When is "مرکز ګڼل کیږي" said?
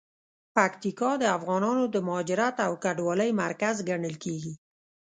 3.43-4.53